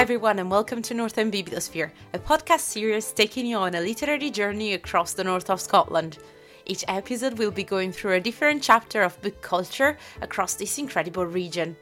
[0.00, 4.72] everyone, and welcome to Northern Bibliosphere, a podcast series taking you on a literary journey
[4.72, 6.18] across the north of Scotland.
[6.64, 11.26] Each episode will be going through a different chapter of book culture across this incredible
[11.26, 11.76] region.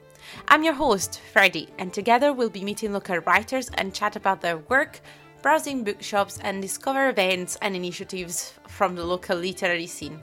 [0.48, 4.58] I'm your host, Freddie, and together we'll be meeting local writers and chat about their
[4.58, 5.00] work,
[5.40, 10.20] browsing bookshops, and discover events and initiatives from the local literary scene.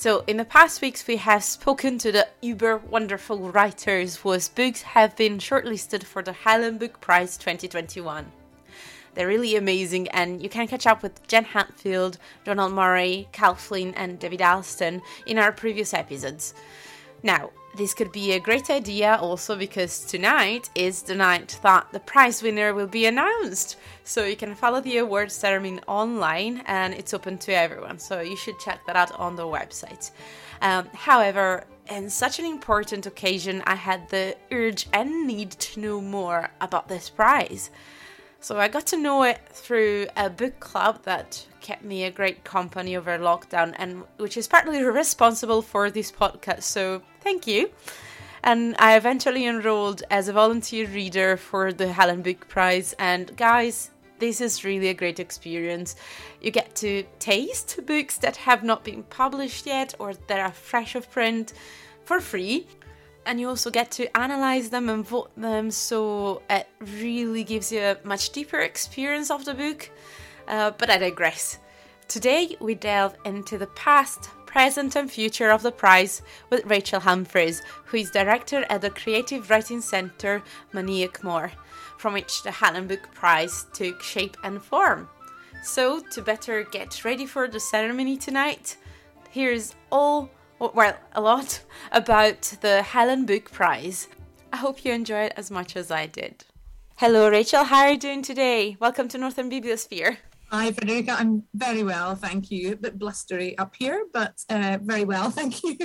[0.00, 4.80] So, in the past weeks, we have spoken to the uber wonderful writers whose books
[4.80, 8.32] have been shortlisted for the Highland Book Prize 2021.
[9.12, 13.92] They're really amazing, and you can catch up with Jen Hadfield, Donald Murray, Cal Flynn,
[13.92, 16.54] and David Alston in our previous episodes.
[17.22, 22.00] Now, this could be a great idea also because tonight is the night that the
[22.00, 23.76] prize winner will be announced.
[24.04, 27.98] So you can follow the award ceremony online and it's open to everyone.
[27.98, 30.10] So you should check that out on the website.
[30.62, 36.00] Um, however, in such an important occasion, I had the urge and need to know
[36.00, 37.70] more about this prize.
[38.42, 42.42] So I got to know it through a book club that kept me a great
[42.42, 46.62] company over lockdown and which is partly responsible for this podcast.
[46.62, 47.70] So thank you.
[48.42, 52.94] And I eventually enrolled as a volunteer reader for the Highland Book Prize.
[52.98, 55.96] And guys, this is really a great experience.
[56.40, 60.94] You get to taste books that have not been published yet or that are fresh
[60.94, 61.52] of print
[62.04, 62.66] for free
[63.30, 67.80] and you also get to analyze them and vote them so it really gives you
[67.80, 69.88] a much deeper experience of the book.
[70.48, 71.58] Uh, but i digress.
[72.08, 77.62] Today we delve into the past present and future of the prize with rachel humphries
[77.84, 80.42] who is director at the creative writing centre
[80.74, 81.52] Moniack Mhor
[81.98, 85.08] from which the Highland book prize took shape and form.
[85.62, 88.76] So to better get ready for the ceremony tonight
[89.30, 90.28] here's all
[90.60, 94.08] well, a lot about the Highland Book Prize.
[94.52, 96.44] I hope you enjoy it as much as I did.
[96.96, 97.64] Hello, Rachel.
[97.64, 98.76] How are you doing today?
[98.78, 100.18] Welcome to Northern Bibliosphere.
[100.50, 101.12] Hi, Frederica.
[101.12, 102.72] I'm very well, thank you.
[102.72, 105.78] A bit blustery up here, but uh, very well, thank you.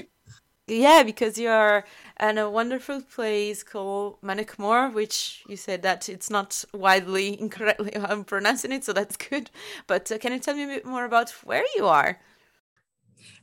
[0.67, 1.85] Yeah, because you are
[2.19, 7.91] in a wonderful place called Moniack Mhor, which you said that it's not widely incorrectly
[7.95, 9.51] how I'm pronouncing it, so that's good.
[9.87, 12.19] But uh, can you tell me a bit more about where you are?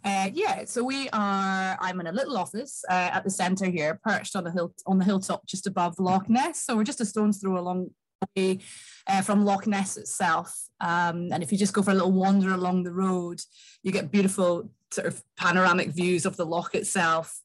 [0.04, 1.76] Uh, yeah, so we are.
[1.80, 4.98] I'm in a little office uh, at the centre here, perched on the hill on
[4.98, 6.64] the hilltop just above Loch Ness.
[6.64, 7.90] So we're just a stone's throw along
[8.36, 8.58] way
[9.06, 10.68] uh, from Loch Ness itself.
[10.80, 13.40] Um, and if you just go for a little wander along the road,
[13.82, 17.40] you get beautiful sort of panoramic views of the loch itself.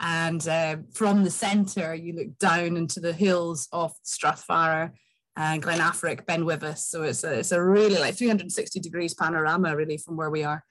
[0.00, 4.92] And uh, from the centre, you look down into the hills of Strathfarrar
[5.36, 6.78] and Glen Affric, Ben Wyvis.
[6.78, 10.64] So it's a, it's a really like 360 degrees panorama, really, from where we are.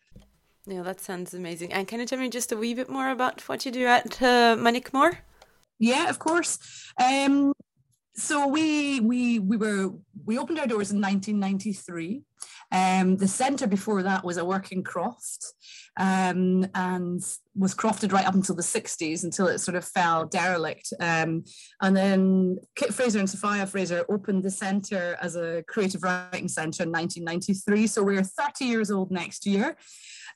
[0.66, 1.74] Yeah, that sounds amazing.
[1.74, 4.22] And can you tell me just a wee bit more about what you do at
[4.22, 5.18] uh, Moniack Mhor?
[5.80, 6.60] Yeah, of course.
[7.04, 7.54] Um,
[8.16, 9.92] so we we we were
[10.26, 12.22] we opened our doors in 1993.
[12.72, 15.46] Um, the centre before that was a working croft,
[16.00, 17.22] um, and
[17.56, 20.94] was crofted right up until the 60s until it sort of fell derelict.
[21.00, 21.44] Um,
[21.82, 26.84] and then Kit Fraser and Sophia Fraser opened the centre as a creative writing centre
[26.84, 27.88] in 1993.
[27.88, 29.76] So we're 30 years old next year.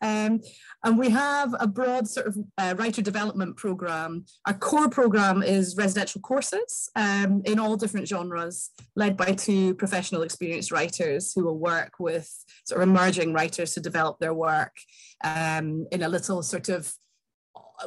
[0.02, 0.42] Um,
[0.84, 4.26] and we have a broad sort of uh, writer development program.
[4.46, 10.24] Our core program is residential courses um, in all different genres, led by two professional
[10.24, 12.30] experienced writers who will work with
[12.66, 14.76] sort of emerging writers to develop their work
[15.24, 16.94] um, in a little sort of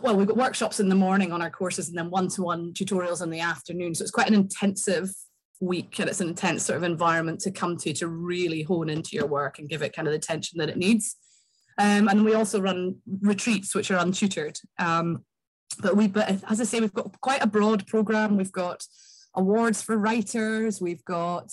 [0.03, 3.31] well, we've got workshops in the morning on our courses and then one-to-one tutorials in
[3.31, 3.95] the afternoon.
[3.95, 5.11] So it's quite an intensive
[5.61, 9.17] week and it's an intense sort of environment to come to to really hone into
[9.17, 11.17] your work and give it kind of the attention that it needs.
[11.79, 14.61] Um, and we also run retreats, which are untutored.
[14.79, 15.25] Um,
[15.81, 18.37] but we, but as I say, we've got quite a broad program.
[18.37, 18.85] We've got
[19.35, 20.81] awards for writers.
[20.81, 21.53] We've got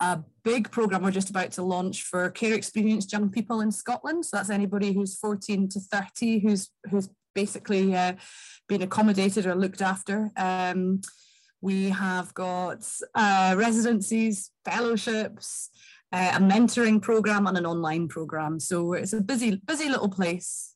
[0.00, 4.26] a big program we're just about to launch for care experienced young people in Scotland.
[4.26, 8.14] So that's anybody who's 14 to 30 who's who's basically uh,
[8.68, 10.30] been accommodated or looked after.
[10.36, 11.00] Um,
[11.60, 15.70] we have got uh, residencies, fellowships,
[16.16, 18.58] uh, a mentoring program and an online program.
[18.58, 20.74] So it's a busy, busy little place.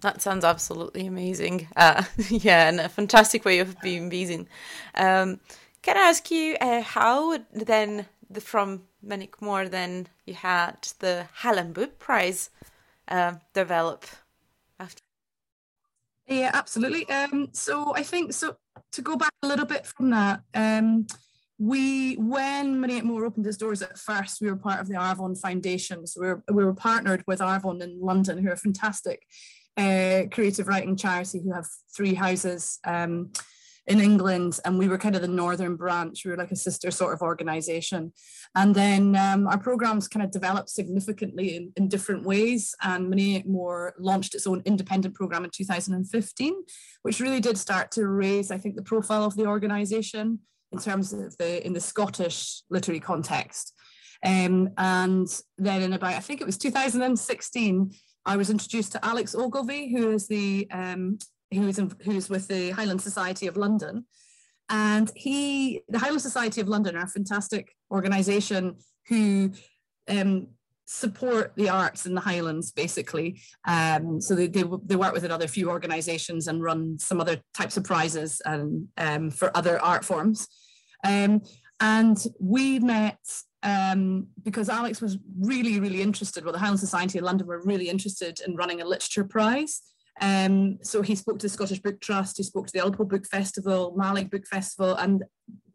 [0.00, 1.66] That sounds absolutely amazing.
[1.74, 4.46] Uh, yeah, and a fantastic way of being busy.
[4.94, 5.40] Um,
[5.82, 11.26] can I ask you uh, how then the, from Moniack Mhor then you had the
[11.34, 12.50] Highland Book Prize
[13.08, 14.06] uh, develop
[14.78, 15.00] after?
[16.28, 17.08] Yeah, absolutely.
[17.08, 18.56] Um, so I think so.
[18.92, 21.06] To go back a little bit from that, um,
[21.58, 25.38] we when Moniack Mhor opened its doors at first, we were part of the Arvon
[25.38, 26.06] Foundation.
[26.06, 29.22] So we were, we were partnered with Arvon in London, who are a fantastic
[29.76, 32.78] uh, creative writing charity who have three houses.
[32.84, 33.30] Um,
[33.86, 36.24] in England, and we were kind of the northern branch.
[36.24, 38.12] We were like a sister sort of organization.
[38.54, 42.74] And then um, our programs kind of developed significantly in, in different ways.
[42.82, 46.54] And Moniack Mhor launched its own independent program in 2015,
[47.02, 50.38] which really did start to raise, I think, the profile of the organization
[50.72, 53.74] in terms of the in the Scottish literary context.
[54.24, 55.28] Um, and
[55.58, 57.92] then in about, I think it was 2016,
[58.24, 61.18] I was introduced to Alex Ogilvie, who is the um,
[61.52, 64.06] who's in, who's with the Highland Society of London,
[64.70, 68.76] and he, the Highland Society of London, are a fantastic organisation
[69.08, 69.52] who
[70.08, 70.48] um,
[70.86, 73.40] support the arts in the Highlands, basically.
[73.66, 77.76] Um, so they, they, they work with another few organisations and run some other types
[77.76, 80.46] of prizes and um, for other art forms.
[81.04, 81.42] Um,
[81.80, 83.18] and we met
[83.62, 86.44] um, because Alex was really, really interested.
[86.44, 89.80] Well, the Highland Society of London were really interested in running a literature prize.
[90.20, 93.26] Um, so he spoke to the Scottish Book Trust, he spoke to the Ullapool Book
[93.26, 95.24] Festival, Mallaig Book Festival, and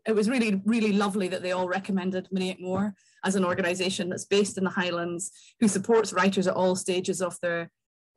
[0.06, 2.94] it was really, really lovely that they all recommended Moniack Mhor
[3.24, 7.38] as an organisation that's based in the Highlands, who supports writers at all stages of
[7.42, 7.72] their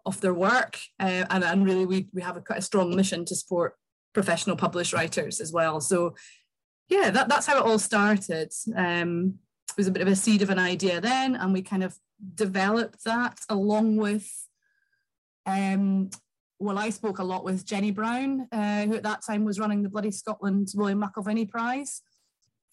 [0.04, 3.24] of their work, uh, and, and really we we have a quite a strong mission
[3.24, 3.74] to support
[4.12, 5.80] professional published writers as well.
[5.80, 6.14] So
[6.88, 8.52] yeah, that, that's how it all started.
[8.76, 9.38] Um,
[9.70, 11.96] it was a bit of a seed of an idea then, and we kind of
[12.34, 14.28] developed that along with.
[15.46, 16.10] Um,
[16.62, 19.82] well, I spoke a lot with Jenny Brown, uh, who at that time was running
[19.82, 22.02] the Bloody Scotland William McIlvanney Prize,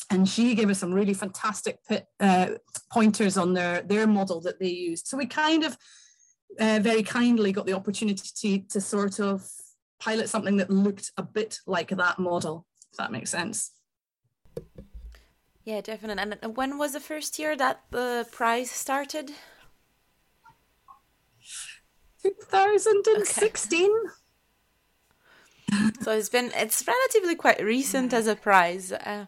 [0.10, 2.52] and she gave us some really fantastic pit, uh,
[2.92, 5.08] pointers on their their model that they used.
[5.08, 5.78] So we kind of
[6.60, 9.48] uh, very kindly got the opportunity to, to sort of
[10.00, 12.66] pilot something that looked a bit like that model.
[12.92, 13.72] If that makes sense.
[15.66, 16.38] Yeah, definitely.
[16.42, 19.32] And when was the first year that the prize started?
[22.24, 23.92] 2016.
[25.72, 25.92] Okay.
[26.02, 28.92] so it's been it's relatively quite recent as a prize.
[28.92, 29.26] Uh,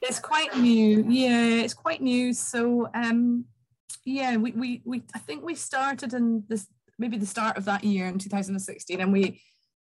[0.00, 1.04] it's quite new.
[1.08, 2.32] Yeah, it's quite new.
[2.32, 3.46] So um
[4.04, 6.68] yeah, we we we I think we started in this
[6.98, 9.40] maybe the start of that year in 2016 and we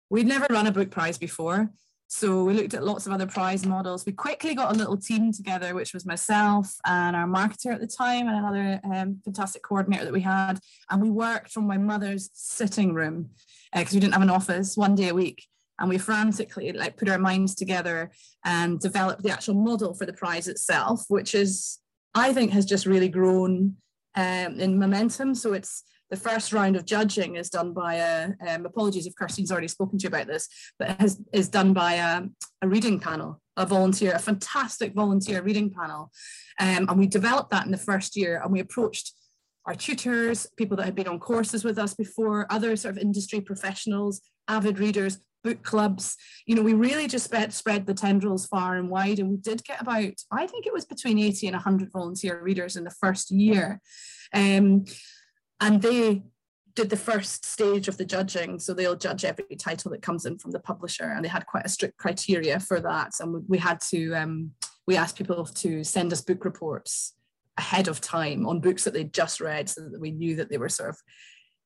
[0.10, 1.69] we'd never run a book prize before.
[2.09, 4.06] So we looked at lots of other prize models.
[4.06, 7.88] We quickly got a little team together, which was myself and our marketer at the
[7.88, 10.59] time and another um, fantastic coordinator that we had.
[10.89, 13.31] And we worked from my mother's sitting room
[13.74, 15.45] because uh, we didn't have an office one day a week.
[15.80, 18.12] And we frantically like put our minds together
[18.44, 21.77] and developed the actual model for the prize itself, which is,
[22.15, 23.75] I think, has just really grown
[24.17, 25.33] um, in momentum.
[25.35, 29.51] So it's the first round of judging is done by a, um, apologies if Kirsty's
[29.51, 30.49] already spoken to you about this,
[30.79, 32.23] but has, is done by a,
[32.61, 36.11] a reading panel, a volunteer, a fantastic volunteer reading panel.
[36.59, 39.13] Um, and we developed that in the first year and we approached
[39.65, 43.41] our tutors, people that had been on courses with us before, other sort of industry
[43.41, 46.17] professionals, avid readers, book clubs.
[46.45, 49.19] You know, we really just spread, spread the tendrils far and wide.
[49.19, 52.75] And we did get about, I think it was between 80 and 100 volunteer readers
[52.75, 53.79] in the first year.
[54.33, 54.83] Um,
[55.61, 56.23] and they
[56.75, 60.38] did the first stage of the judging so they'll judge every title that comes in
[60.38, 63.81] from the publisher and they had quite a strict criteria for that and we had
[63.81, 64.51] to um,
[64.85, 67.15] we asked people to send us book reports
[67.57, 70.59] ahead of time on books that they'd just read so that we knew that they
[70.59, 70.97] were sort of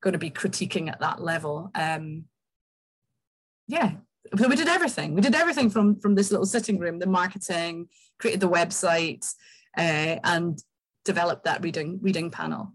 [0.02, 2.24] going to be critiquing at that level um,
[3.72, 3.92] yeah
[4.38, 7.88] so we did everything we did everything from from this little sitting room the marketing
[8.18, 9.24] created the website
[9.78, 10.62] uh, and
[11.04, 12.72] developed that reading reading panel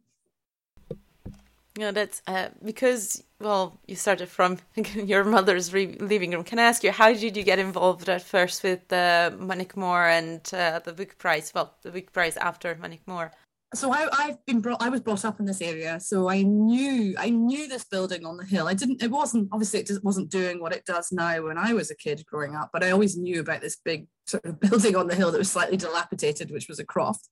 [1.77, 4.57] yeah, that's uh, because well, you started from
[4.95, 6.43] your mother's re- living room.
[6.43, 10.09] Can I ask you how did you get involved at first with uh, Moniack Mhor
[10.09, 11.51] and uh, the book prize?
[11.53, 13.31] Well, the book prize after Moniack Mhor.
[13.75, 14.81] So I, I've been brought.
[14.81, 18.37] I was brought up in this area, so I knew I knew this building on
[18.37, 18.67] the hill.
[18.67, 19.03] I didn't.
[19.03, 21.95] It wasn't obviously it just wasn't doing what it does now when I was a
[21.95, 22.69] kid growing up.
[22.71, 25.51] But I always knew about this big sort of building on the hill that was
[25.51, 27.27] slightly dilapidated, which was a croft.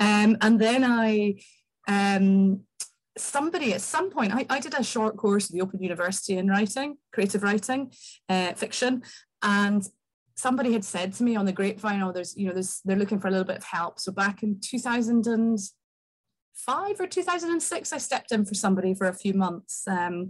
[0.00, 1.36] Um, and then I
[1.86, 2.62] um,
[3.16, 6.48] somebody at some point, I, I did a short course at the Open University in
[6.48, 7.92] writing, creative writing,
[8.28, 9.02] uh, fiction,
[9.42, 9.86] and
[10.38, 13.18] somebody had said to me on the grapevine, oh, there's, you know, there's, they're looking
[13.18, 13.98] for a little bit of help.
[13.98, 19.82] So back in 2005 or 2006, I stepped in for somebody for a few months.
[19.88, 20.28] Um,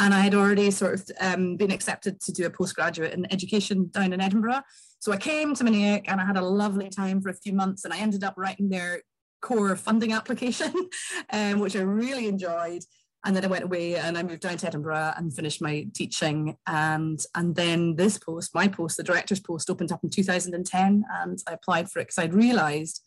[0.00, 3.90] and I had already sort of um, been accepted to do a postgraduate in education
[3.92, 4.62] down in Edinburgh.
[4.98, 7.84] So I came to Moniack and I had a lovely time for a few months
[7.84, 9.02] and I ended up writing their
[9.40, 10.74] core funding application,
[11.32, 12.82] um, which I really enjoyed.
[13.28, 16.56] And then I went away and I moved down to Edinburgh and finished my teaching.
[16.66, 21.38] And, and then this post, my post, the director's post, opened up in 2010 and
[21.46, 23.02] I applied for it because I'd realized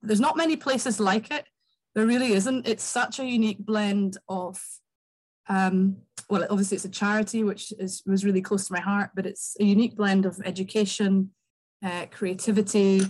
[0.00, 1.46] there's not many places like it.
[1.96, 2.68] There really isn't.
[2.68, 4.62] It's such a unique blend of
[5.48, 5.96] um,
[6.30, 9.56] well, obviously it's a charity, which is, was really close to my heart, but it's
[9.58, 11.32] a unique blend of education,
[11.84, 13.02] uh, creativity,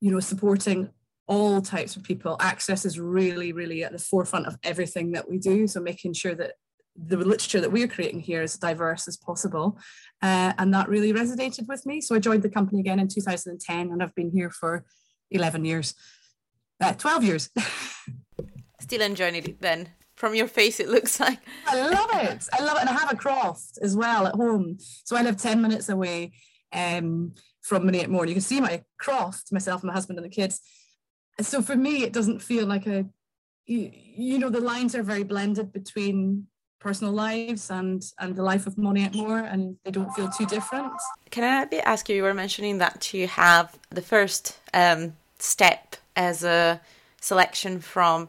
[0.00, 0.88] you know, supporting
[1.26, 2.36] all types of people.
[2.40, 5.66] Access is really, really at the forefront of everything that we do.
[5.66, 6.54] So making sure that
[6.96, 9.78] the literature that we're creating here is diverse as possible.
[10.22, 12.00] Uh, and that really resonated with me.
[12.00, 14.84] So I joined the company again in 2010 and I've been here for
[15.30, 15.94] 11 years,
[16.80, 17.50] uh, 12 years.
[18.80, 19.88] Still enjoying it then?
[20.16, 21.40] From your face, it looks like.
[21.66, 22.48] I love it.
[22.52, 22.82] I love it.
[22.82, 24.76] And I have a croft as well at home.
[25.04, 26.32] So I live 10 minutes away
[26.72, 28.26] um, from More.
[28.26, 30.60] You can see my croft, myself, my husband, and the kids.
[31.40, 33.06] So for me, it doesn't feel like a,
[33.66, 36.46] you, you know, the lines are very blended between
[36.78, 40.92] personal lives and and the life of Moniack Mhor, and they don't feel too different.
[41.30, 42.16] Can I ask you?
[42.16, 46.80] You were mentioning that you have the first um, step as a
[47.20, 48.28] selection from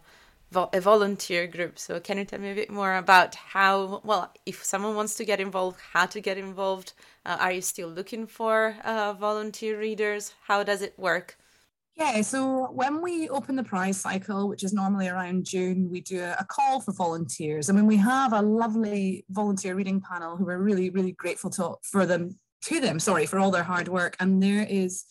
[0.55, 1.77] a volunteer group.
[1.77, 4.01] So can you tell me a bit more about how?
[4.03, 6.93] Well, if someone wants to get involved, how to get involved?
[7.25, 10.33] Uh, are you still looking for uh, volunteer readers?
[10.47, 11.37] How does it work?
[11.97, 16.21] Yeah, so when we open the prize cycle, which is normally around June, we do
[16.21, 17.69] a, call for volunteers.
[17.69, 21.75] I mean, we have a lovely volunteer reading panel who we're really, really grateful to
[21.83, 24.17] for them to them, sorry, for all their hard work.
[24.19, 25.05] And there is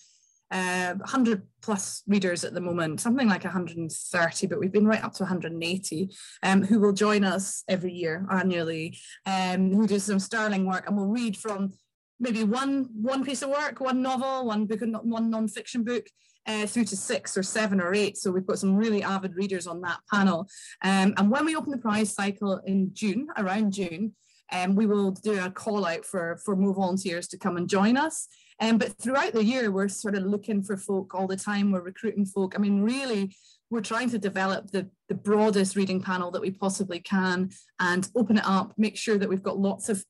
[0.51, 5.15] uh, 100 plus readers at the moment, something like 130, but we've been right up
[5.15, 6.11] to 180,
[6.43, 10.99] um, who will join us every year annually, um, who do some sterling work and
[10.99, 11.73] will read from
[12.21, 16.07] maybe one one piece of work, one novel, one book, one non-fiction book,
[16.47, 18.17] uh, through to six or seven or eight.
[18.17, 20.49] So we've got some really avid readers on that panel.
[20.83, 24.15] Um, and when we open the prize cycle in June, around June,
[24.53, 27.97] um, we will do a call out for, for more volunteers to come and join
[27.97, 28.29] us.
[28.61, 31.73] Um, but throughout the year, we're sort of looking for folk all the time.
[31.73, 32.55] We're recruiting folk.
[32.55, 33.35] I mean, really,
[33.71, 38.39] we're trying to develop the, the broadest reading panel that we possibly can and open
[38.39, 40.05] it up, make sure that we've got lots of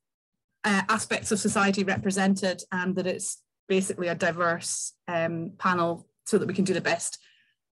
[0.65, 6.47] uh, aspects of society represented and that it's basically a diverse um, panel so that
[6.47, 7.19] we can do the best.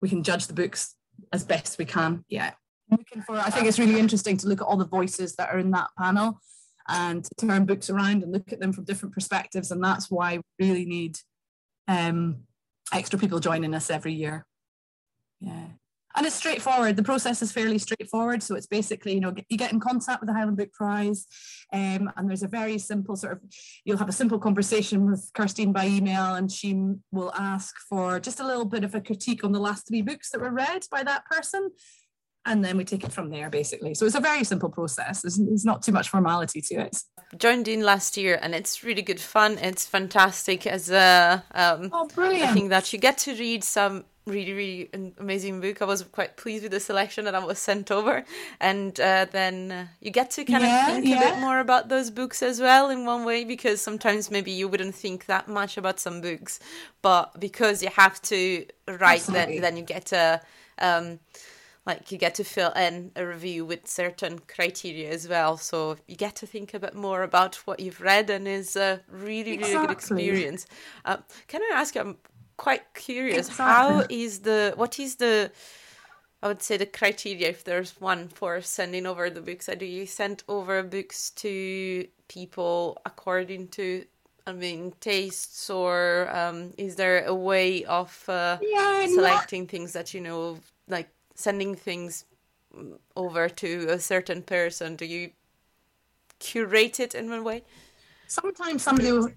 [0.01, 0.95] We can judge the books
[1.33, 2.25] as best we can.
[2.29, 2.53] Yeah.
[2.91, 5.59] Looking for, I think it's really interesting to look at all the voices that are
[5.59, 6.41] in that panel
[6.89, 9.71] and turn books around and look at them from different perspectives.
[9.71, 11.19] And that's why we really need
[11.89, 12.45] um,
[12.93, 14.47] extra people joining us every year.
[15.41, 15.67] Yeah
[16.17, 16.97] and it's straightforward.
[16.97, 18.43] The process is fairly straightforward.
[18.43, 21.27] So it's basically, you know, you get in contact with the Highland Book Prize,
[21.73, 23.41] um, and there's a very simple sort of,
[23.85, 26.81] you'll have a simple conversation with Kirstine by email, and she
[27.13, 30.31] will ask for just a little bit of a critique on the last three books
[30.31, 31.71] that were read by that person.
[32.49, 33.93] And then we take it from there, basically.
[33.95, 35.23] So it's a very simple process.
[35.23, 36.97] There's, there's not too much formality to it.
[37.37, 39.59] Joined in last year, and it's really good fun.
[39.59, 41.43] It's fantastic as a.
[41.51, 42.45] Um, oh, brilliant!
[42.45, 45.81] I think that you get to read some really really amazing book.
[45.81, 48.25] I was quite pleased with the selection that i was sent over.
[48.61, 51.17] And uh, then uh, you get to kind yeah, of think yeah.
[51.19, 54.69] a bit more about those books as well in one way because sometimes maybe you
[54.69, 56.59] wouldn't think that much about some books.
[57.03, 60.41] But because you have to write then then you get to
[60.79, 61.21] um,
[61.87, 65.57] like you get to fill in a review with certain criteria as well.
[65.57, 69.01] So you get to think a bit more about what you've read and is a
[69.09, 69.87] really really exactly.
[69.87, 70.67] good experience.
[71.05, 72.17] Uh, can i ask you um,
[72.57, 73.49] quite curious.
[73.49, 73.65] Exactly.
[73.65, 75.51] How is the what is the
[76.43, 79.69] I would say the criteria, if there's one for sending over the books.
[79.79, 84.05] Do you send over books to people according to,
[84.47, 89.71] I mean, tastes, or um, is there a way of uh, yeah, selecting not...
[89.71, 92.27] things that you know, like sending things
[93.17, 94.95] over to a certain person?
[94.95, 95.31] Do you
[96.39, 97.63] curate it in one way?
[98.29, 99.31] Sometimes somebody will,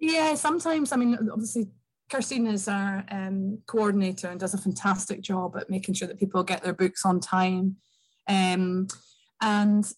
[0.00, 1.68] yeah, sometimes, I mean, obviously
[2.12, 6.42] Kirstine is our um, coordinator and does a fantastic job at making sure that people
[6.42, 7.76] get their books on time.
[8.28, 8.88] Um,
[9.40, 9.90] and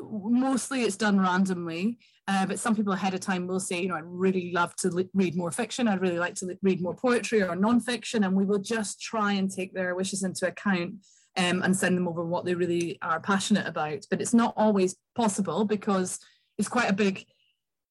[0.00, 3.96] mostly it's done randomly, uh, but some people ahead of time will say, you know,
[3.96, 5.86] I'd really love to read more fiction.
[5.86, 8.24] I'd really like to read more poetry or nonfiction.
[8.24, 10.94] And we will just try and take their wishes into account
[11.36, 14.06] um, and send them over what they really are passionate about.
[14.10, 16.18] But it's not always possible because
[16.56, 17.26] it's quite a big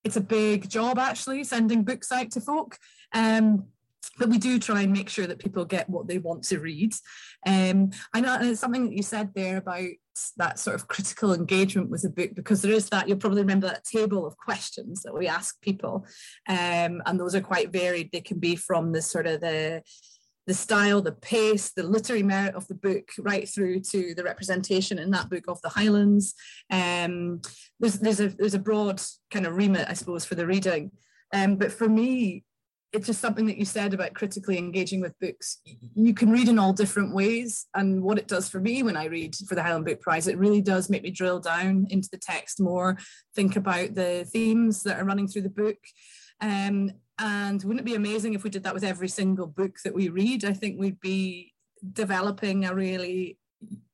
[0.04, 2.78] it's a big job actually sending books out to folk
[3.14, 3.66] um,
[4.18, 6.94] but we do try and make sure that people get what they want to read.
[7.46, 9.90] Um, I know and it's something that you said there about
[10.38, 13.68] that sort of critical engagement with a book, because there is that, you'll probably remember
[13.68, 16.06] that table of questions that we ask people.
[16.50, 18.12] Um, and those are quite varied.
[18.12, 19.84] They can be from the sort of the
[20.48, 24.98] the style, the pace, the literary merit of the book, right through to the representation
[24.98, 26.34] in that book of the Highlands.
[26.72, 27.42] Um,
[27.82, 30.92] there's, there's, a, there's a broad kind of remit, I suppose, for the reading.
[31.34, 32.46] Um, but for me,
[32.94, 35.60] it's just something that you said about critically engaging with books.
[35.94, 37.68] You can read in all different ways.
[37.74, 40.38] And what it does for me when I read for the Highland Book Prize, it
[40.38, 42.98] really does make me drill down into the text more,
[43.36, 45.78] think about the themes that are running through the book.
[46.40, 49.94] Um, and wouldn't it be amazing if we did that with every single book that
[49.94, 50.46] we read?
[50.46, 51.54] I think we'd be
[51.94, 53.38] developing a really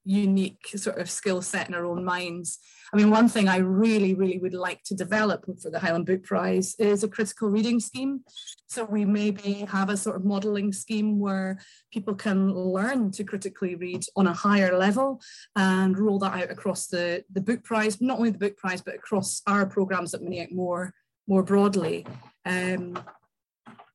[0.05, 2.60] unique sort of skill set in our own minds.
[2.93, 6.24] I mean, one thing I really, really would like to develop for the Highland Book
[6.24, 8.22] Prize is a critical reading scheme.
[8.67, 11.60] So we maybe have a sort of modelling scheme where
[11.91, 15.22] people can learn to critically read on a higher level
[15.55, 18.95] and roll that out across the, the book prize, not only the book prize, but
[18.95, 20.91] across our programmes at Moniack Mhor,
[21.27, 22.05] more broadly.
[22.45, 23.00] Um,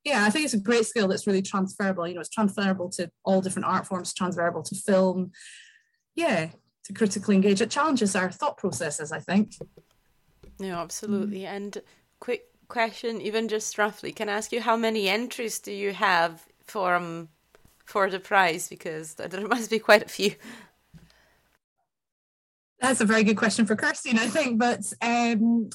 [0.05, 2.09] yeah, I think it's a great skill that's really transferable.
[2.09, 5.33] You know, it's transferable to all different art forms, transferable to film,
[6.19, 6.49] yeah,
[6.83, 7.61] to critically engage.
[7.61, 9.55] It challenges our thought processes, I think.
[10.59, 11.43] No, absolutely.
[11.43, 11.57] Mm.
[11.57, 11.83] And
[12.19, 16.45] quick question, even just roughly, can I ask you how many entries do you have
[16.65, 17.29] for um,
[17.85, 18.69] for the prize?
[18.69, 20.35] Because there must be quite a few.
[22.81, 24.59] That's a very good question for Kirstine, I think.
[24.59, 25.71] But um,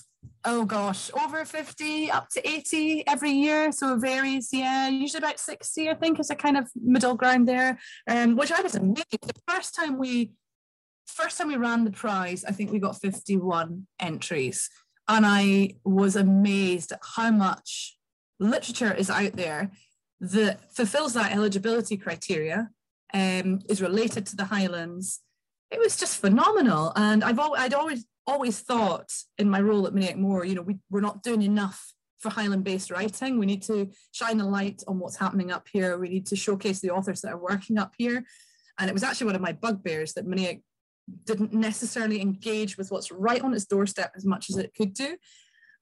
[0.45, 3.71] oh gosh, over 50, up to 80 every year.
[3.71, 4.49] So it varies.
[4.51, 7.79] Yeah, usually about 60, I think, is a kind of middle ground there.
[8.07, 9.05] Um, which I was amazed.
[9.09, 10.31] The first time we
[11.05, 14.69] first time we ran the prize, I think we got 51 entries.
[15.07, 17.97] And I was amazed at how much
[18.39, 19.71] literature is out there
[20.21, 22.69] that fulfills that eligibility criteria,
[23.13, 25.19] um, is related to the Highlands.
[25.71, 26.93] It was just phenomenal.
[26.95, 30.61] And I've al- I'd always always thought in my role at Moniack Mhor, you know,
[30.61, 33.37] we, we're not doing enough for Highland based writing.
[33.37, 35.97] We need to shine a light on what's happening up here.
[35.97, 38.23] We need to showcase the authors that are working up here.
[38.79, 40.61] And it was actually one of my bugbears that Moniack
[41.25, 45.17] didn't necessarily engage with what's right on its doorstep as much as it could do.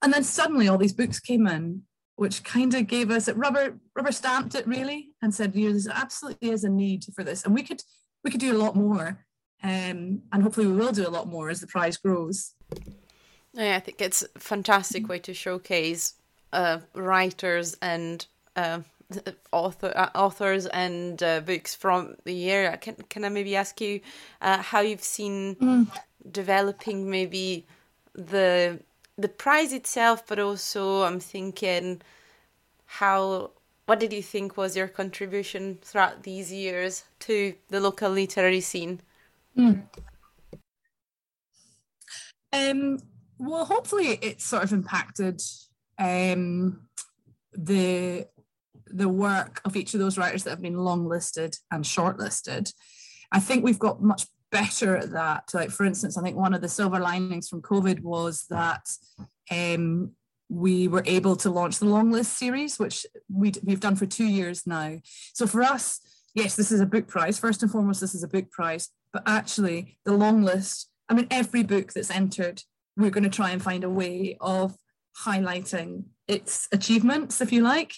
[0.02, 1.82] And then suddenly all these books came in,
[2.16, 5.78] which kind of gave us it rubber rubber stamped it really and said, you know,
[5.78, 7.44] there absolutely is a need for this.
[7.44, 7.82] And we could
[8.24, 9.24] we could do a lot more.
[9.62, 12.54] Um, and hopefully we will do a lot more as the prize grows.
[13.54, 16.14] Yeah, I think it's a fantastic way to showcase
[16.52, 18.80] uh, writers and uh,
[19.52, 22.76] author uh, authors and uh, books from the year.
[22.80, 24.00] Can can I maybe ask you
[24.40, 25.86] uh, how you've seen mm.
[26.30, 27.66] developing maybe
[28.14, 28.80] the
[29.18, 32.02] the prize itself, but also I'm thinking
[32.86, 33.50] how
[33.86, 39.00] what did you think was your contribution throughout these years to the local literary scene?
[39.56, 39.82] Mm.
[42.52, 42.98] Um,
[43.38, 45.40] well, hopefully, it's sort of impacted
[45.98, 46.88] um,
[47.52, 48.26] the
[48.86, 52.72] the work of each of those writers that have been long listed and shortlisted.
[53.32, 55.44] I think we've got much better at that.
[55.54, 58.86] Like, for instance, I think one of the silver linings from COVID was that
[59.50, 60.12] um,
[60.50, 64.66] we were able to launch the long list series, which we've done for two years
[64.66, 64.98] now.
[65.32, 66.00] So for us,
[66.34, 67.38] yes, this is a book prize.
[67.38, 71.26] First and foremost, this is a book prize, but actually the long list, I mean,
[71.30, 72.62] every book that's entered,
[72.96, 74.76] we're going to try and find a way of
[75.24, 77.94] highlighting its achievements, if you like.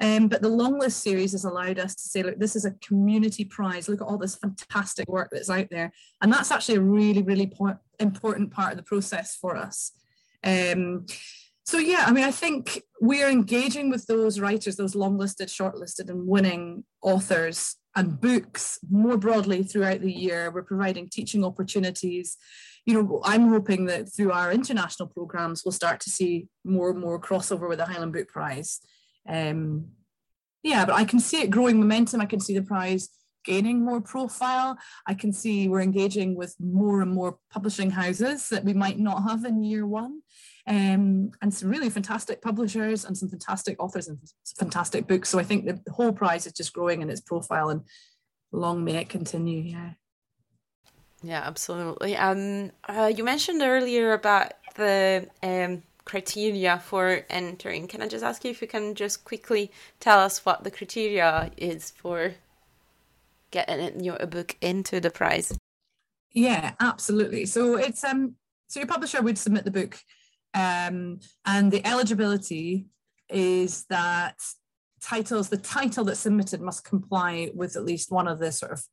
[0.00, 2.72] Um, but the long list series has allowed us to say, look, this is a
[2.86, 3.88] community prize.
[3.88, 5.92] Look at all this fantastic work that's out there.
[6.20, 7.52] And that's actually a really, really
[7.98, 9.92] important part of the process for us.
[10.44, 11.06] Um,
[11.68, 16.08] so yeah, I mean, I think we're engaging with those writers, those long listed, shortlisted,
[16.08, 20.50] and winning authors and books more broadly throughout the year.
[20.50, 22.38] We're providing teaching opportunities.
[22.86, 27.00] You know, I'm hoping that through our international programs, we'll start to see more and
[27.00, 28.80] more crossover with the Highland Book Prize.
[29.28, 29.88] Um,
[30.62, 32.22] yeah, but I can see it growing momentum.
[32.22, 33.10] I can see the prize
[33.44, 34.78] gaining more profile.
[35.06, 39.24] I can see we're engaging with more and more publishing houses that we might not
[39.24, 40.22] have in year one.
[40.68, 44.18] Um, and some really fantastic publishers and some fantastic authors and
[44.58, 45.30] fantastic books.
[45.30, 47.82] So I think the whole prize is just growing in its profile and
[48.52, 49.62] long may it continue.
[49.62, 49.92] Yeah.
[51.22, 52.16] Yeah, absolutely.
[52.16, 57.88] Um, uh, you mentioned earlier about the um, criteria for entering.
[57.88, 61.50] Can I just ask you if you can just quickly tell us what the criteria
[61.56, 62.34] is for
[63.50, 65.56] getting your book into the prize?
[66.32, 67.46] Yeah, absolutely.
[67.46, 68.36] So it's um
[68.68, 69.98] so your publisher would submit the book
[70.54, 72.86] um, and the eligibility
[73.28, 74.36] is that
[75.00, 78.84] titles, the title that's submitted must comply with at least one of the sort of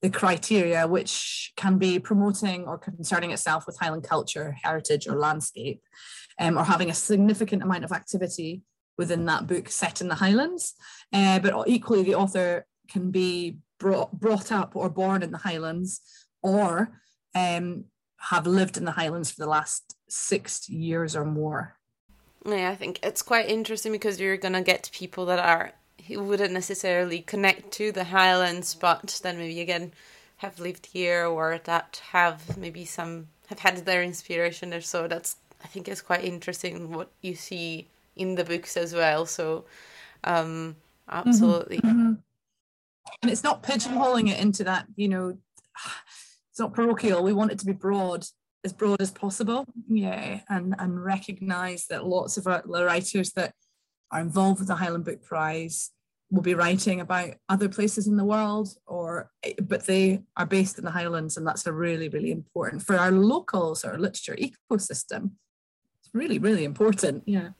[0.00, 5.80] the criteria, which can be promoting or concerning itself with Highland culture, heritage, or landscape,
[6.40, 8.62] um, or having a significant amount of activity
[8.98, 10.74] within that book set in the Highlands.
[11.12, 16.00] Uh, but equally, the author can be brought, brought up or born in the Highlands,
[16.42, 16.98] or
[17.34, 17.84] um,
[18.30, 21.76] have lived in the Highlands for the last six years or more.
[22.46, 25.72] Yeah, I think it's quite interesting because you're gonna get people that are
[26.06, 29.92] who wouldn't necessarily connect to the Highlands, but then maybe again
[30.36, 34.80] have lived here or that have maybe some have had their inspiration there.
[34.80, 39.26] So that's I think it's quite interesting what you see in the books as well.
[39.26, 39.64] So
[40.24, 40.76] um
[41.08, 41.78] absolutely.
[41.78, 41.88] Mm-hmm.
[41.88, 42.12] mm-hmm.
[43.20, 45.36] And it's not pigeonholing it into that, you know,
[46.52, 47.22] it's not parochial.
[47.22, 48.26] We want it to be broad
[48.62, 49.64] as broad as possible.
[49.88, 53.54] Yeah, and and recognise that lots of our, writers that
[54.10, 55.90] are involved with the Highland Book Prize
[56.30, 59.30] will be writing about other places in the world, or
[59.62, 63.10] but they are based in the Highlands, and that's a really really important for our
[63.10, 65.30] locals, our literature ecosystem.
[66.02, 67.22] It's really really important.
[67.24, 67.50] Yeah.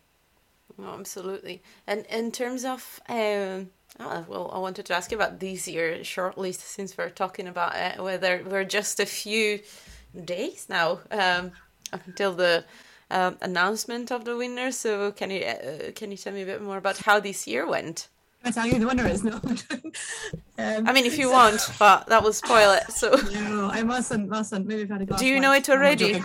[0.78, 1.62] Oh, absolutely.
[1.87, 6.02] And in terms of um, oh, well, I wanted to ask you about this year
[6.05, 9.61] shortly, since we're talking about it, whether we're just a few
[10.24, 11.52] days now um,
[11.92, 12.64] until the
[13.11, 14.72] um, announcement of the winner.
[14.72, 17.66] So can you uh, can you tell me a bit more about how this year
[17.66, 18.09] went?
[18.44, 19.35] I tell you the winner is no.
[19.35, 22.90] um, I mean, if you so, want, but that will spoil it.
[22.90, 24.28] So no, I mustn't.
[24.28, 24.66] Mustn't.
[24.66, 25.20] Maybe I've had a glass.
[25.20, 26.22] Do you know it already?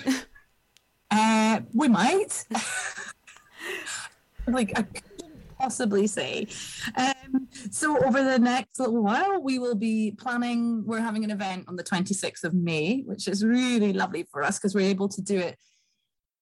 [1.12, 2.46] uh, we might.
[4.48, 4.86] like I
[5.58, 6.48] possibly say.
[6.96, 10.84] Um, so over the next little while, we will be planning.
[10.86, 14.58] We're having an event on the 26th of May, which is really lovely for us
[14.58, 15.58] because we're able to do it.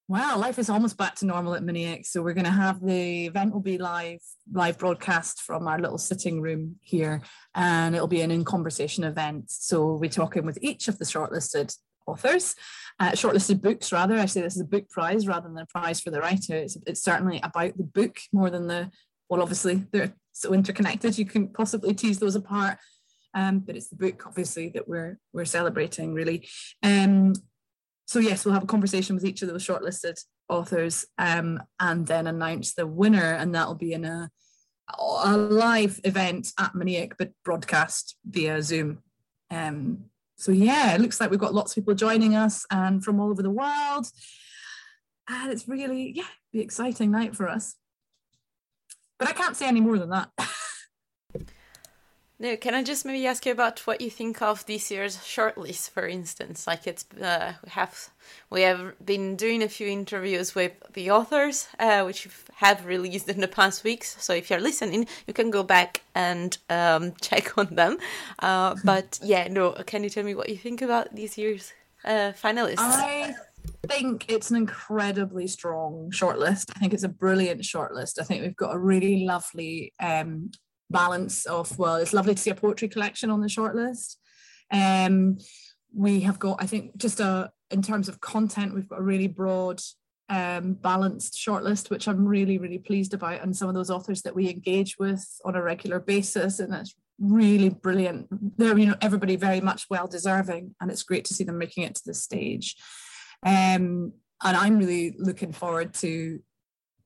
[0.07, 2.05] Wow, life is almost back to normal at Moniack.
[2.05, 4.19] So we're going to have the event will be live,
[4.51, 7.23] live broadcast from our little sitting room here,
[7.55, 9.49] and it'll be an in conversation event.
[9.49, 11.75] So we're talking with each of the shortlisted
[12.07, 12.55] authors,
[12.99, 14.17] uh, shortlisted books rather.
[14.17, 16.55] I say this is a book prize rather than a prize for the writer.
[16.55, 18.91] It's, it's certainly about the book more than the,
[19.29, 22.77] well, obviously they're so interconnected, you can possibly tease those apart.
[23.33, 26.47] Um, but it's the book, obviously, that we're we're celebrating really.
[26.81, 27.33] Um,
[28.07, 32.27] so yes, we'll have a conversation with each of those shortlisted authors um, and then
[32.27, 34.29] announce the winner, and that'll be in a
[34.97, 38.99] a live event at Moniack, but broadcast via Zoom.
[39.49, 40.05] Um,
[40.35, 43.29] so yeah, it looks like we've got lots of people joining us and from all
[43.29, 44.07] over the world.
[45.29, 47.75] And it's really, yeah, the exciting night for us.
[49.17, 50.29] But I can't say any more than that.
[52.37, 55.91] No, can I just maybe ask you about what you think of this year's shortlist,
[55.91, 56.67] for instance?
[56.67, 58.09] Like it's uh, we have
[58.49, 63.39] we have been doing a few interviews with the authors, uh, which have released in
[63.39, 64.17] the past weeks.
[64.21, 67.99] So if you're listening, you can go back and um, check on them.
[68.39, 71.71] Uh, but yeah, no, can you tell me what you think about this year's
[72.03, 72.79] uh, finalists?
[72.79, 73.33] I
[73.87, 76.71] think it's an incredibly strong shortlist.
[76.75, 78.19] I think it's a brilliant shortlist.
[78.19, 80.51] I think we've got a really lovely um,
[81.01, 84.15] balance of well it's lovely to see a poetry collection on the shortlist.
[84.71, 85.37] Um
[85.93, 89.27] we have got i think just a in terms of content we've got a really
[89.41, 89.79] broad
[90.29, 94.35] um balanced shortlist which i'm really really pleased about and some of those authors that
[94.35, 98.27] we engage with on a regular basis and it's really brilliant.
[98.57, 101.83] They're you know everybody very much well deserving and it's great to see them making
[101.83, 102.75] it to this stage.
[103.45, 106.39] Um and i'm really looking forward to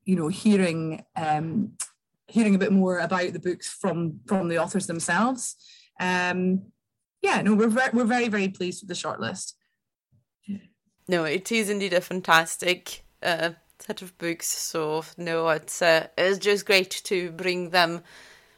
[0.05, 1.73] you know hearing um
[2.29, 5.55] hearing a bit more about the books from from the authors themselves.
[5.99, 6.71] Um,
[7.21, 9.53] yeah, no, we're very, we're very very pleased with the shortlist.
[11.07, 14.47] No, it is indeed a fantastic uh, set of books.
[14.47, 18.03] So no, it's uh, it's just great to bring them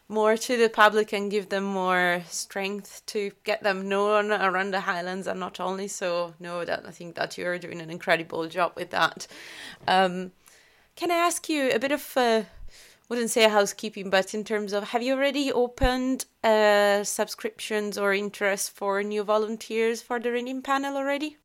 [0.07, 4.81] more to the public and give them more strength to get them known around the
[4.81, 5.87] Highlands and not only.
[5.87, 9.25] So no, that I think that you're doing an incredible job with that.
[9.87, 10.33] Um,
[10.97, 12.43] can I ask you a bit of uh,
[13.09, 18.71] wouldn't say housekeeping, but in terms of have you already opened uh, subscriptions or interest
[18.71, 21.37] for new volunteers for the reading panel already?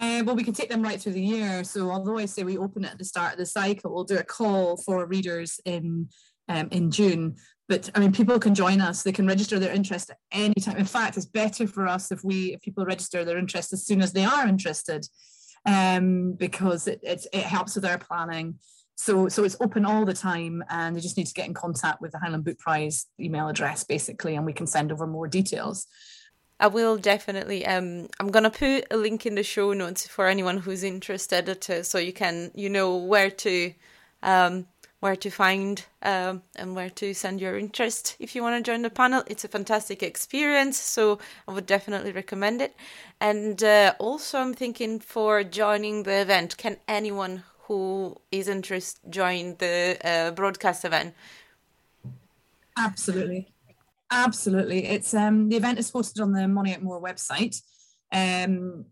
[0.00, 1.64] Uh, well, we can take them right through the year.
[1.64, 4.18] So, although I say we open it at the start of the cycle, we'll do
[4.18, 6.08] a call for readers in
[6.48, 7.36] um, in June.
[7.68, 9.02] But I mean, people can join us.
[9.02, 10.76] They can register their interest at any time.
[10.76, 14.00] In fact, it's better for us if we if people register their interest as soon
[14.00, 15.06] as they are interested,
[15.66, 18.54] um, because it, it it helps with our planning.
[19.00, 22.00] So, so it's open all the time, and they just need to get in contact
[22.02, 25.86] with the Highland Book Prize email address, basically, and we can send over more details.
[26.58, 27.64] I will definitely.
[27.64, 31.84] Um, I'm gonna put a link in the show notes for anyone who's interested, to,
[31.84, 33.72] so you can you know where to
[34.24, 34.66] um,
[34.98, 38.82] where to find um, and where to send your interest if you want to join
[38.82, 39.22] the panel.
[39.28, 42.74] It's a fantastic experience, so I would definitely recommend it.
[43.20, 49.56] And uh, also, I'm thinking for joining the event, can anyone who is interested join
[49.58, 51.14] the uh, broadcast event?
[52.76, 53.52] Absolutely,
[54.10, 54.86] absolutely.
[54.86, 57.62] It's um the event is posted on the Moniack Mhor website.
[58.10, 58.86] Um,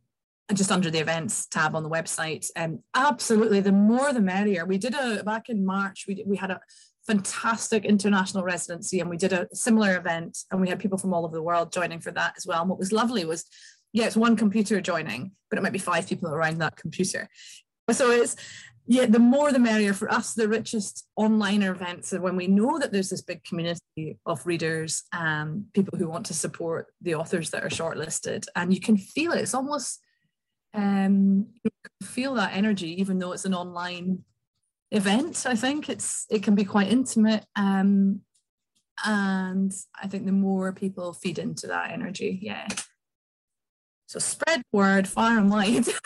[0.55, 2.47] just under the events tab on the website.
[2.55, 4.65] Um, absolutely, the more the merrier.
[4.65, 6.05] We did a back in March.
[6.07, 6.61] We we had a
[7.07, 11.25] fantastic international residency, and we did a similar event, and we had people from all
[11.25, 12.61] over the world joining for that as well.
[12.61, 13.45] And what was lovely was,
[13.93, 17.29] yeah, it's one computer joining, but it might be five people around that computer.
[17.93, 18.37] So it's
[18.89, 20.35] yeah, the more the merrier for us.
[20.35, 25.03] The richest online events are when we know that there's this big community of readers,
[25.13, 29.33] and people who want to support the authors that are shortlisted, and you can feel
[29.33, 29.41] it.
[29.41, 30.01] It's almost
[30.73, 34.23] um, you can feel that energy, even though it's an online
[34.93, 35.47] event.
[35.49, 38.21] I think it's it can be quite intimate, um,
[39.05, 42.69] and I think the more people feed into that energy, yeah.
[44.07, 45.87] So spread word far and wide.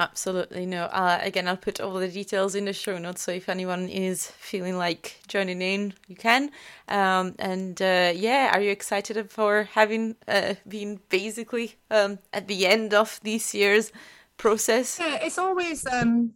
[0.00, 0.84] Absolutely no.
[0.84, 4.28] Uh, again, I'll put all the details in the show notes, so if anyone is
[4.30, 6.50] feeling like joining in, you can.
[6.88, 12.66] Um, and uh, yeah, are you excited for having uh, been basically um, at the
[12.66, 13.92] end of this year's
[14.38, 14.98] process?
[14.98, 16.32] Yeah, it's always um,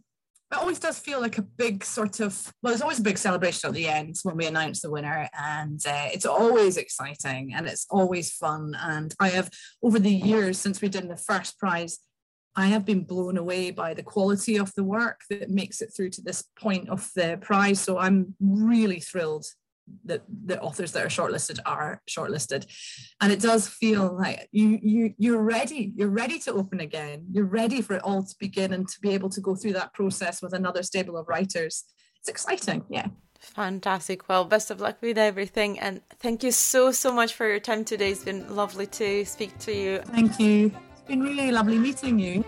[0.51, 3.67] it always does feel like a big sort of well, there's always a big celebration
[3.67, 7.87] at the end when we announce the winner, and uh, it's always exciting and it's
[7.89, 8.77] always fun.
[8.79, 9.49] And I have
[9.81, 11.97] over the years since we did the first prize
[12.55, 16.11] I have been blown away by the quality of the work that makes it through
[16.11, 17.81] to this point of the prize.
[17.81, 19.45] So I'm really thrilled
[20.05, 22.65] that the authors that are shortlisted are shortlisted.
[23.21, 25.93] And it does feel like you you you're ready.
[25.95, 27.25] You're ready to open again.
[27.31, 29.93] You're ready for it all to begin and to be able to go through that
[29.93, 31.83] process with another stable of writers.
[32.19, 32.83] It's exciting.
[32.89, 33.07] Yeah.
[33.39, 34.27] Fantastic.
[34.27, 35.77] Well, best of luck with everything.
[35.77, 38.11] And thank you so, so much for your time today.
[38.11, 39.99] It's been lovely to speak to you.
[39.99, 40.71] Thank you
[41.07, 42.43] been really lovely meeting you.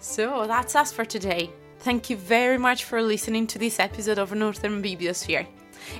[0.00, 1.50] So that's us for today.
[1.80, 5.46] Thank you very much for listening to this episode of Northern Bibliosphere.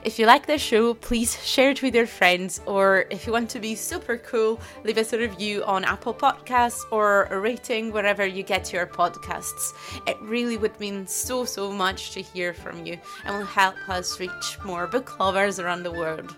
[0.02, 3.50] If you like the show, please share it with your friends, or if you want
[3.50, 8.26] to be super cool, leave us a review on Apple Podcasts or a rating wherever
[8.26, 9.72] you get your podcasts.
[10.06, 14.18] It really would mean so, so much to hear from you and will help us
[14.18, 16.34] reach more book lovers around the world.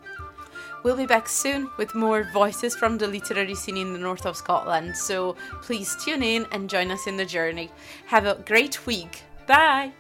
[0.89, 4.39] We'll be back soon with more voices from the literary scene in the north of
[4.39, 7.71] Scotland, so please tune in and join us in the journey.
[8.07, 9.23] Have a great week.
[9.47, 9.93] Bye!